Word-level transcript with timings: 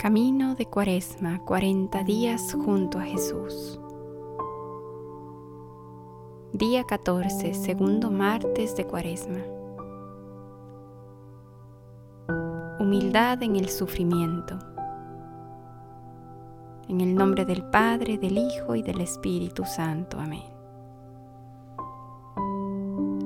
Camino 0.00 0.54
de 0.54 0.64
Cuaresma, 0.64 1.44
40 1.44 2.04
días 2.04 2.54
junto 2.54 2.98
a 2.98 3.02
Jesús. 3.02 3.78
Día 6.54 6.84
14, 6.84 7.52
segundo 7.52 8.10
martes 8.10 8.74
de 8.76 8.86
Cuaresma. 8.86 9.40
Humildad 12.78 13.42
en 13.42 13.56
el 13.56 13.68
sufrimiento. 13.68 14.58
En 16.88 17.02
el 17.02 17.14
nombre 17.14 17.44
del 17.44 17.62
Padre, 17.64 18.16
del 18.16 18.38
Hijo 18.38 18.76
y 18.76 18.82
del 18.82 19.02
Espíritu 19.02 19.66
Santo. 19.66 20.18
Amén. 20.18 20.48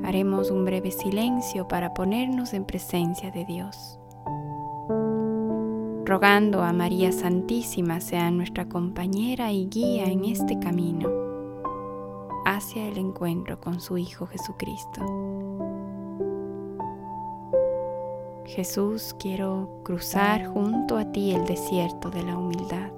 Haremos 0.04 0.50
un 0.50 0.64
breve 0.64 0.90
silencio 0.90 1.68
para 1.68 1.94
ponernos 1.94 2.52
en 2.52 2.64
presencia 2.64 3.30
de 3.30 3.44
Dios 3.44 4.00
rogando 6.04 6.62
a 6.62 6.72
María 6.72 7.12
Santísima 7.12 8.00
sea 8.00 8.30
nuestra 8.30 8.68
compañera 8.68 9.52
y 9.52 9.66
guía 9.66 10.04
en 10.04 10.26
este 10.26 10.58
camino 10.58 11.08
hacia 12.44 12.86
el 12.86 12.98
encuentro 12.98 13.58
con 13.58 13.80
su 13.80 13.96
Hijo 13.96 14.26
Jesucristo. 14.26 15.00
Jesús, 18.44 19.16
quiero 19.18 19.80
cruzar 19.82 20.46
junto 20.46 20.98
a 20.98 21.10
ti 21.10 21.32
el 21.32 21.46
desierto 21.46 22.10
de 22.10 22.22
la 22.22 22.36
humildad. 22.36 22.92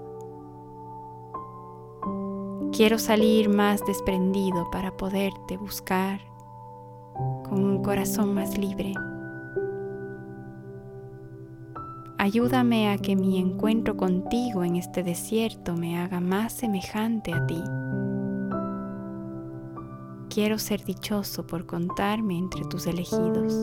Quiero 2.72 2.98
salir 2.98 3.48
más 3.48 3.86
desprendido 3.86 4.68
para 4.72 4.96
poderte 4.96 5.56
buscar 5.56 6.20
con 7.48 7.64
un 7.64 7.82
corazón 7.82 8.34
más 8.34 8.58
libre 8.58 8.94
Ayúdame 12.26 12.90
a 12.90 12.98
que 12.98 13.14
mi 13.14 13.38
encuentro 13.38 13.96
contigo 13.96 14.64
en 14.64 14.74
este 14.74 15.04
desierto 15.04 15.76
me 15.76 15.96
haga 15.96 16.18
más 16.18 16.52
semejante 16.52 17.32
a 17.32 17.46
ti. 17.46 17.62
Quiero 20.28 20.58
ser 20.58 20.84
dichoso 20.84 21.46
por 21.46 21.66
contarme 21.66 22.36
entre 22.36 22.64
tus 22.64 22.88
elegidos. 22.88 23.54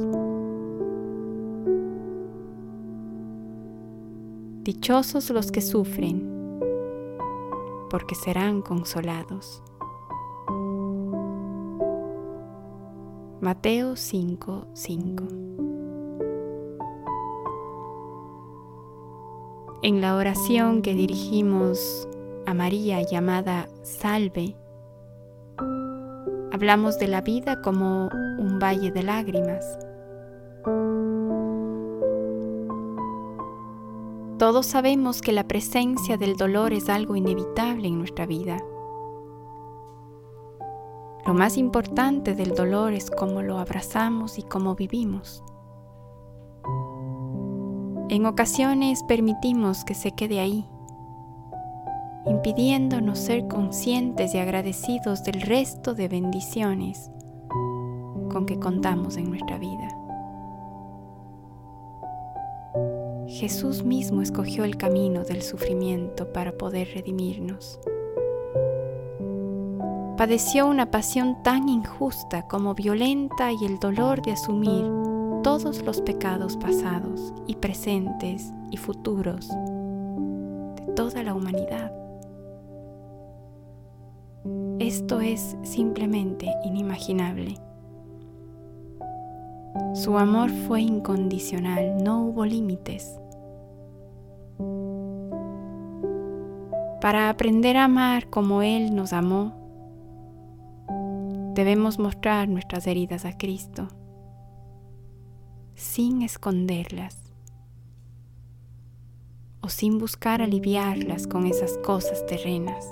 Dichosos 4.64 5.30
los 5.32 5.52
que 5.52 5.60
sufren, 5.60 6.26
porque 7.90 8.16
serán 8.16 8.62
consolados. 8.62 9.62
Mateo 13.42 13.98
5:5 13.98 15.43
En 19.84 20.00
la 20.00 20.16
oración 20.16 20.82
que 20.82 20.94
dirigimos 20.94 22.08
a 22.46 22.54
María 22.54 23.02
llamada 23.02 23.68
Salve, 23.82 24.56
hablamos 26.54 26.98
de 27.00 27.10
la 27.10 27.20
vida 27.20 27.62
como 27.62 28.08
un 28.40 28.60
valle 28.64 28.94
de 28.94 29.04
lágrimas. 29.04 29.78
Todos 34.40 34.68
sabemos 34.68 35.22
que 35.22 35.34
la 35.34 35.50
presencia 35.50 36.16
del 36.16 36.38
dolor 36.38 36.72
es 36.72 36.88
algo 36.88 37.18
inevitable 37.18 37.90
en 37.90 37.98
nuestra 37.98 38.26
vida. 38.26 38.64
Lo 41.28 41.34
más 41.34 41.58
importante 41.58 42.36
del 42.36 42.56
dolor 42.56 42.94
es 42.94 43.12
cómo 43.12 43.42
lo 43.42 43.58
abrazamos 43.58 44.40
y 44.40 44.44
cómo 44.44 44.76
vivimos. 44.76 45.44
En 48.14 48.28
ocasiones 48.28 49.02
permitimos 49.02 49.84
que 49.84 49.96
se 49.96 50.12
quede 50.12 50.40
ahí, 50.40 50.68
impidiéndonos 52.28 53.18
ser 53.18 53.48
conscientes 53.48 54.36
y 54.36 54.38
agradecidos 54.38 55.24
del 55.24 55.42
resto 55.42 55.96
de 55.96 56.10
bendiciones 56.10 57.10
con 58.32 58.46
que 58.46 58.60
contamos 58.60 59.18
en 59.18 59.32
nuestra 59.32 59.58
vida. 59.58 59.88
Jesús 63.28 63.84
mismo 63.84 64.22
escogió 64.22 64.64
el 64.64 64.78
camino 64.78 65.24
del 65.24 65.42
sufrimiento 65.42 66.32
para 66.32 66.52
poder 66.52 66.90
redimirnos. 66.94 67.80
Padeció 70.18 70.68
una 70.68 70.92
pasión 70.92 71.42
tan 71.42 71.68
injusta 71.68 72.44
como 72.44 72.76
violenta 72.76 73.52
y 73.52 73.66
el 73.66 73.80
dolor 73.80 74.22
de 74.22 74.34
asumir 74.34 75.03
todos 75.44 75.84
los 75.84 76.00
pecados 76.00 76.56
pasados 76.56 77.34
y 77.48 77.56
presentes 77.56 78.54
y 78.72 78.78
futuros 78.78 79.50
de 79.50 80.94
toda 80.96 81.22
la 81.22 81.34
humanidad. 81.34 81.92
Esto 84.80 85.20
es 85.20 85.58
simplemente 85.64 86.50
inimaginable. 86.64 87.56
Su 89.94 90.18
amor 90.18 90.50
fue 90.50 90.82
incondicional, 90.82 92.02
no 92.02 92.24
hubo 92.24 92.46
límites. 92.46 93.20
Para 97.02 97.30
aprender 97.30 97.76
a 97.76 97.84
amar 97.84 98.30
como 98.30 98.62
Él 98.62 98.96
nos 98.96 99.12
amó, 99.12 99.54
debemos 101.54 102.00
mostrar 102.00 102.48
nuestras 102.48 102.88
heridas 102.88 103.26
a 103.26 103.38
Cristo 103.38 103.90
sin 105.76 106.22
esconderlas 106.22 107.18
o 109.62 109.70
sin 109.70 109.98
buscar 109.98 110.42
aliviarlas 110.42 111.26
con 111.26 111.46
esas 111.46 111.78
cosas 111.80 112.26
terrenas. 112.26 112.86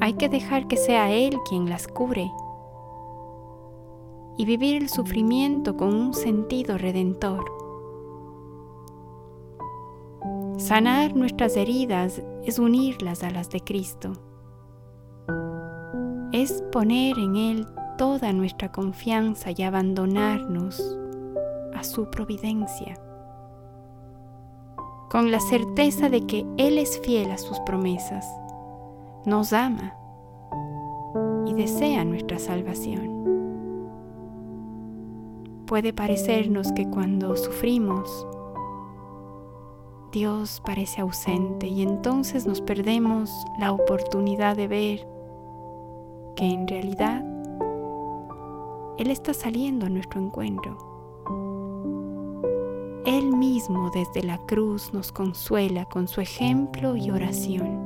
Hay 0.00 0.14
que 0.14 0.28
dejar 0.28 0.66
que 0.66 0.76
sea 0.76 1.12
Él 1.12 1.36
quien 1.48 1.68
las 1.68 1.86
cure 1.86 2.30
y 4.38 4.44
vivir 4.46 4.82
el 4.82 4.88
sufrimiento 4.88 5.76
con 5.76 5.94
un 5.94 6.14
sentido 6.14 6.78
redentor. 6.78 7.44
Sanar 10.56 11.14
nuestras 11.14 11.56
heridas 11.56 12.22
es 12.44 12.58
unirlas 12.58 13.22
a 13.22 13.30
las 13.30 13.50
de 13.50 13.60
Cristo. 13.60 14.12
Es 16.32 16.62
poner 16.72 17.18
en 17.18 17.36
Él 17.36 17.66
toda 18.00 18.32
nuestra 18.32 18.72
confianza 18.72 19.50
y 19.54 19.62
abandonarnos 19.62 20.82
a 21.74 21.84
su 21.84 22.08
providencia, 22.08 22.98
con 25.10 25.30
la 25.30 25.38
certeza 25.38 26.08
de 26.08 26.22
que 26.22 26.46
Él 26.56 26.78
es 26.78 26.98
fiel 27.00 27.30
a 27.30 27.36
sus 27.36 27.60
promesas, 27.60 28.26
nos 29.26 29.52
ama 29.52 29.94
y 31.44 31.52
desea 31.52 32.06
nuestra 32.06 32.38
salvación. 32.38 33.20
Puede 35.66 35.92
parecernos 35.92 36.72
que 36.72 36.88
cuando 36.88 37.36
sufrimos, 37.36 38.26
Dios 40.10 40.62
parece 40.64 41.02
ausente 41.02 41.66
y 41.66 41.82
entonces 41.82 42.46
nos 42.46 42.62
perdemos 42.62 43.30
la 43.58 43.72
oportunidad 43.72 44.56
de 44.56 44.68
ver 44.68 45.08
que 46.34 46.46
en 46.46 46.66
realidad 46.66 47.29
él 49.00 49.10
está 49.10 49.32
saliendo 49.32 49.86
a 49.86 49.88
nuestro 49.88 50.20
encuentro. 50.20 50.76
Él 53.06 53.34
mismo 53.34 53.90
desde 53.94 54.22
la 54.22 54.36
cruz 54.44 54.92
nos 54.92 55.10
consuela 55.10 55.86
con 55.86 56.06
su 56.06 56.20
ejemplo 56.20 56.96
y 56.96 57.10
oración. 57.10 57.80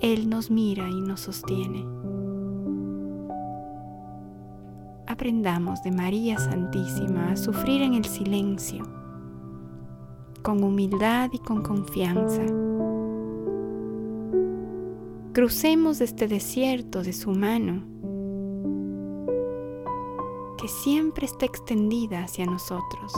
Él 0.00 0.30
nos 0.30 0.50
mira 0.50 0.88
y 0.88 1.02
nos 1.02 1.20
sostiene. 1.20 1.84
Aprendamos 5.06 5.82
de 5.82 5.90
María 5.90 6.38
Santísima 6.38 7.32
a 7.32 7.36
sufrir 7.36 7.82
en 7.82 7.92
el 7.92 8.06
silencio, 8.06 8.82
con 10.40 10.64
humildad 10.64 11.28
y 11.34 11.38
con 11.38 11.62
confianza. 11.62 12.46
Crucemos 15.34 16.00
este 16.00 16.28
desierto 16.28 17.02
de 17.02 17.12
su 17.12 17.32
mano 17.32 17.90
que 20.60 20.68
siempre 20.68 21.24
está 21.24 21.46
extendida 21.46 22.22
hacia 22.22 22.44
nosotros. 22.44 23.14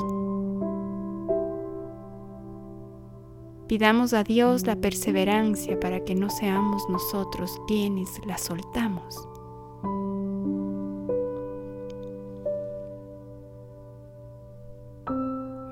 Pidamos 3.67 4.13
a 4.13 4.23
Dios 4.23 4.67
la 4.67 4.77
perseverancia 4.77 5.81
para 5.81 6.05
que 6.05 6.15
no 6.15 6.31
seamos 6.31 6.89
nosotros 6.89 7.61
quienes 7.67 8.25
la 8.27 8.39
soltamos. 8.39 9.29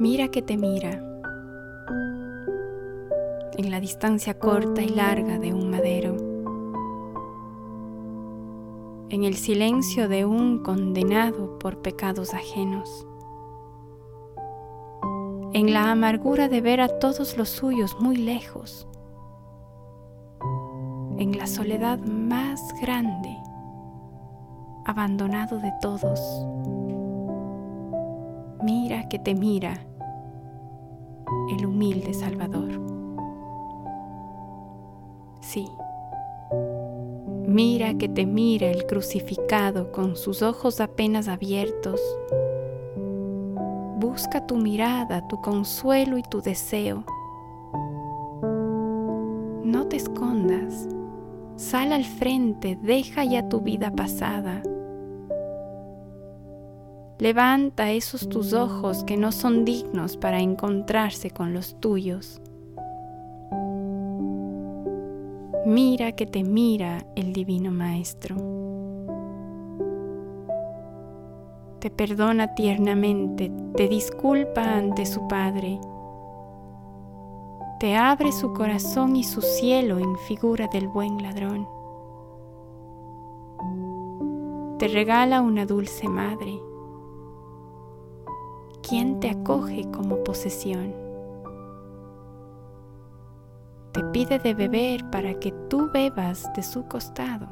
Mira 0.00 0.28
que 0.28 0.42
te 0.42 0.56
mira 0.56 1.06
en 3.56 3.70
la 3.70 3.78
distancia 3.80 4.38
corta 4.38 4.82
y 4.82 4.88
larga 4.88 5.38
de 5.38 5.52
un 5.52 5.70
madero 5.70 6.29
en 9.10 9.24
el 9.24 9.36
silencio 9.36 10.08
de 10.08 10.24
un 10.24 10.62
condenado 10.62 11.58
por 11.58 11.82
pecados 11.82 12.32
ajenos. 12.34 13.06
en 15.52 15.72
la 15.72 15.90
amargura 15.90 16.48
de 16.48 16.60
ver 16.60 16.80
a 16.80 16.88
todos 17.00 17.36
los 17.36 17.48
suyos 17.48 17.96
muy 18.00 18.16
lejos, 18.16 18.86
en 21.18 21.36
la 21.36 21.46
soledad 21.46 21.98
más 21.98 22.60
grande, 22.80 23.36
abandonado 24.86 25.58
de 25.58 25.72
todos. 25.80 26.20
Mira 28.62 29.08
que 29.08 29.18
te 29.18 29.34
mira 29.34 29.74
el 31.56 31.66
humilde 31.66 32.14
Salvador. 32.14 32.80
Sí, 35.40 35.68
mira 37.50 37.94
que 37.98 38.08
te 38.08 38.26
mira 38.26 38.70
el 38.70 38.86
crucificado 38.86 39.92
con 39.92 40.16
sus 40.16 40.42
ojos 40.42 40.80
apenas 40.80 41.28
abiertos. 41.28 42.00
Busca 43.98 44.46
tu 44.46 44.56
mirada, 44.56 45.26
tu 45.28 45.40
consuelo 45.40 46.16
y 46.16 46.22
tu 46.22 46.40
deseo. 46.40 47.04
No 49.64 49.86
te 49.88 49.96
escondas, 49.96 50.88
sal 51.56 51.92
al 51.92 52.04
frente, 52.04 52.78
deja 52.80 53.24
ya 53.24 53.48
tu 53.48 53.60
vida 53.60 53.90
pasada 53.90 54.62
Levanta 57.20 57.90
esos 57.90 58.30
tus 58.30 58.54
ojos 58.54 59.04
que 59.04 59.18
no 59.18 59.30
son 59.30 59.66
dignos 59.66 60.16
para 60.16 60.40
encontrarse 60.40 61.30
con 61.30 61.52
los 61.52 61.78
tuyos. 61.78 62.40
Mira 65.70 66.10
que 66.10 66.26
te 66.26 66.42
mira 66.42 67.06
el 67.14 67.32
Divino 67.32 67.70
Maestro. 67.70 68.34
Te 71.78 71.90
perdona 71.90 72.56
tiernamente, 72.56 73.52
te 73.76 73.86
disculpa 73.86 74.62
ante 74.62 75.06
su 75.06 75.28
Padre. 75.28 75.78
Te 77.78 77.94
abre 77.94 78.32
su 78.32 78.52
corazón 78.52 79.14
y 79.14 79.22
su 79.22 79.42
cielo 79.42 80.00
en 80.00 80.18
figura 80.26 80.66
del 80.66 80.88
buen 80.88 81.22
ladrón. 81.22 81.68
Te 84.80 84.88
regala 84.88 85.40
una 85.40 85.66
dulce 85.66 86.08
madre 86.08 86.60
quien 88.82 89.20
te 89.20 89.30
acoge 89.30 89.88
como 89.92 90.24
posesión. 90.24 91.09
Te 93.92 94.04
pide 94.12 94.38
de 94.38 94.54
beber 94.54 95.04
para 95.10 95.34
que 95.34 95.50
tú 95.68 95.90
bebas 95.92 96.48
de 96.54 96.62
su 96.62 96.84
costado. 96.84 97.48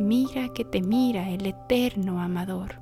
Mira 0.00 0.48
que 0.54 0.64
te 0.64 0.82
mira 0.82 1.28
el 1.30 1.46
eterno 1.46 2.20
amador. 2.20 2.80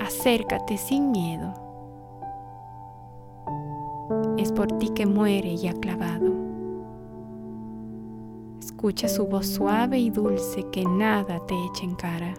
Acércate 0.00 0.78
sin 0.78 1.12
miedo. 1.12 1.54
Es 4.36 4.50
por 4.50 4.66
ti 4.78 4.88
que 4.90 5.06
muere 5.06 5.56
ya 5.56 5.72
clavado. 5.74 6.32
Escucha 8.58 9.08
su 9.08 9.26
voz 9.26 9.46
suave 9.46 9.98
y 9.98 10.10
dulce 10.10 10.64
que 10.70 10.84
nada 10.84 11.38
te 11.46 11.54
echa 11.66 11.84
en 11.84 11.94
cara 11.94 12.34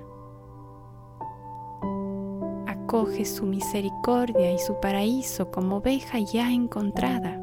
coge 2.89 3.23
su 3.23 3.45
misericordia 3.45 4.51
y 4.51 4.57
su 4.57 4.79
paraíso 4.79 5.51
como 5.51 5.75
oveja 5.75 6.17
ya 6.17 6.51
encontrada. 6.51 7.39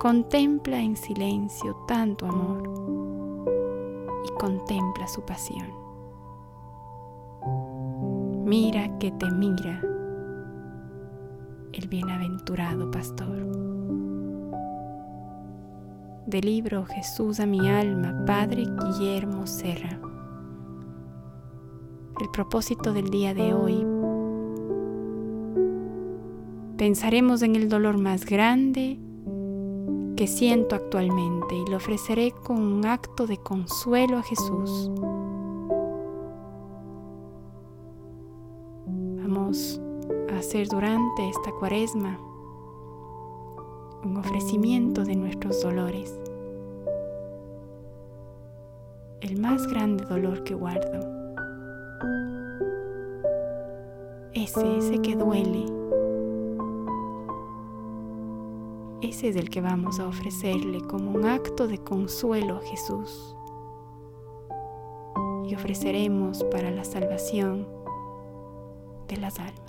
Contempla 0.00 0.80
en 0.80 0.96
silencio 0.96 1.76
tanto 1.86 2.24
amor 2.24 2.62
y 4.24 4.40
contempla 4.40 5.06
su 5.06 5.20
pasión. 5.20 5.68
Mira 8.46 8.96
que 8.98 9.10
te 9.10 9.30
mira 9.30 9.82
el 11.74 11.88
bienaventurado 11.88 12.90
pastor. 12.90 13.36
Del 16.24 16.46
libro 16.46 16.86
Jesús 16.86 17.38
a 17.38 17.44
mi 17.44 17.68
alma, 17.68 18.24
Padre 18.24 18.64
Guillermo 18.64 19.46
Serra 19.46 20.00
el 22.20 22.28
propósito 22.30 22.92
del 22.92 23.10
día 23.10 23.34
de 23.34 23.52
hoy. 23.52 23.86
Pensaremos 26.76 27.42
en 27.42 27.56
el 27.56 27.68
dolor 27.68 27.98
más 27.98 28.24
grande 28.24 28.98
que 30.16 30.26
siento 30.26 30.74
actualmente 30.74 31.54
y 31.54 31.70
lo 31.70 31.76
ofreceré 31.76 32.32
con 32.32 32.58
un 32.58 32.86
acto 32.86 33.26
de 33.26 33.36
consuelo 33.38 34.18
a 34.18 34.22
Jesús. 34.22 34.90
Vamos 38.86 39.80
a 40.32 40.38
hacer 40.38 40.68
durante 40.68 41.28
esta 41.28 41.50
cuaresma 41.52 42.18
un 44.04 44.16
ofrecimiento 44.16 45.04
de 45.04 45.16
nuestros 45.16 45.60
dolores, 45.62 46.18
el 49.20 49.40
más 49.40 49.66
grande 49.66 50.04
dolor 50.04 50.44
que 50.44 50.54
guardo 50.54 51.15
ese, 54.32 54.76
ese 54.78 55.02
que 55.02 55.16
duele, 55.16 55.64
ese 59.00 59.28
es 59.28 59.36
el 59.36 59.50
que 59.50 59.60
vamos 59.60 59.98
a 59.98 60.06
ofrecerle 60.06 60.80
como 60.82 61.10
un 61.10 61.24
acto 61.24 61.66
de 61.66 61.78
consuelo 61.78 62.56
a 62.56 62.60
Jesús. 62.60 63.36
Y 65.46 65.54
ofreceremos 65.54 66.44
para 66.44 66.70
la 66.70 66.84
salvación 66.84 67.68
de 69.08 69.16
las 69.16 69.38
almas. 69.38 69.65